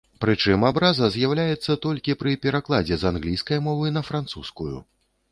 Прычым 0.23 0.61
абраза 0.67 1.09
з'яўляецца 1.15 1.75
толькі 1.85 2.15
пры 2.21 2.31
перакладзе 2.45 2.97
з 3.01 3.07
англійскай 3.11 3.61
мовы 3.67 3.91
на 3.99 4.03
французскую. 4.09 4.71